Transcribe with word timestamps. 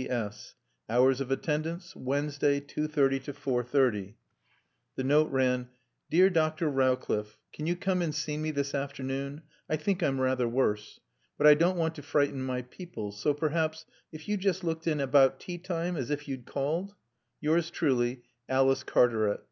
C.S. 0.00 0.54
Hours 0.88 1.20
of 1.20 1.30
Attendance 1.30 1.94
Wednesday, 1.94 2.58
2.30 2.58 3.34
4.30. 3.34 4.14
The 4.96 5.04
note 5.04 5.30
ran: 5.30 5.68
"DEAR 6.08 6.30
DR. 6.30 6.70
ROWCLIFFE: 6.70 7.36
Can 7.52 7.66
you 7.66 7.76
come 7.76 8.00
and 8.00 8.14
see 8.14 8.38
me 8.38 8.50
this 8.50 8.74
afternoon? 8.74 9.42
I 9.68 9.76
think 9.76 10.02
I'm 10.02 10.18
rather 10.18 10.48
worse. 10.48 11.00
But 11.36 11.46
I 11.46 11.52
don't 11.52 11.76
want 11.76 11.96
to 11.96 12.02
frighten 12.02 12.42
my 12.42 12.62
people 12.62 13.12
so 13.12 13.34
perhaps, 13.34 13.84
if 14.10 14.26
you 14.26 14.38
just 14.38 14.64
looked 14.64 14.86
in 14.86 15.00
about 15.00 15.38
teatime, 15.38 15.98
as 15.98 16.08
if 16.08 16.26
you'd 16.26 16.46
called? 16.46 16.94
"Yours 17.42 17.70
truly, 17.70 18.22
"ALICE 18.48 18.84
CARTARET." 18.84 19.44